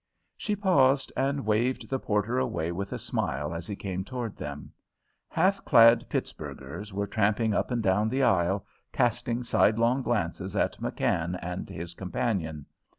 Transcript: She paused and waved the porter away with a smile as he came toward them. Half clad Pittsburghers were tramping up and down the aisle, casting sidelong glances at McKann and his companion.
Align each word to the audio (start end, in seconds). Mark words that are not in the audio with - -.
She 0.35 0.55
paused 0.55 1.13
and 1.15 1.45
waved 1.45 1.87
the 1.87 1.99
porter 1.99 2.39
away 2.39 2.71
with 2.71 2.91
a 2.91 2.97
smile 2.97 3.53
as 3.53 3.67
he 3.67 3.75
came 3.75 4.03
toward 4.03 4.35
them. 4.35 4.71
Half 5.29 5.63
clad 5.63 6.09
Pittsburghers 6.09 6.91
were 6.91 7.05
tramping 7.05 7.53
up 7.53 7.69
and 7.69 7.83
down 7.83 8.09
the 8.09 8.23
aisle, 8.23 8.65
casting 8.91 9.43
sidelong 9.43 10.01
glances 10.01 10.55
at 10.55 10.79
McKann 10.81 11.37
and 11.39 11.69
his 11.69 11.93
companion. 11.93 12.65